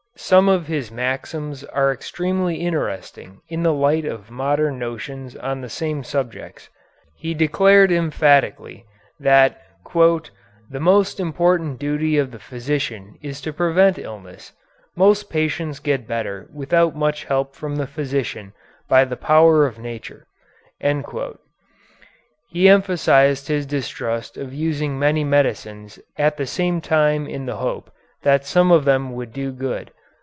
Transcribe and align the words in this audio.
Some 0.17 0.49
of 0.49 0.67
his 0.67 0.91
maxims 0.91 1.63
are 1.63 1.91
extremely 1.91 2.57
interesting 2.57 3.41
in 3.49 3.63
the 3.63 3.73
light 3.73 4.05
of 4.05 4.29
modern 4.29 4.77
notions 4.77 5.35
on 5.35 5.61
the 5.61 5.69
same 5.69 6.03
subjects. 6.03 6.69
He 7.15 7.33
declared 7.33 7.91
emphatically 7.91 8.85
that 9.19 9.59
"the 9.91 10.79
most 10.79 11.19
important 11.19 11.79
duty 11.79 12.19
of 12.19 12.29
the 12.29 12.37
physician 12.39 13.17
is 13.23 13.41
to 13.41 13.51
prevent 13.51 13.97
illness." 13.97 14.53
"Most 14.95 15.27
patients 15.31 15.79
get 15.79 16.07
better 16.07 16.47
without 16.53 16.95
much 16.95 17.23
help 17.23 17.55
from 17.55 17.77
the 17.77 17.87
physician 17.87 18.53
by 18.87 19.05
the 19.05 19.17
power 19.17 19.65
of 19.65 19.79
nature." 19.79 20.27
He 22.47 22.69
emphasized 22.69 23.47
his 23.47 23.65
distrust 23.65 24.37
of 24.37 24.53
using 24.53 24.99
many 24.99 25.23
medicines 25.23 25.99
at 26.15 26.37
the 26.37 26.45
same 26.45 26.79
time 26.79 27.25
in 27.25 27.47
the 27.47 27.55
hope 27.57 27.91
that 28.21 28.45
some 28.45 28.71
of 28.71 28.85
them 28.85 29.13
would 29.13 29.33
do 29.33 29.51
good. 29.51 29.91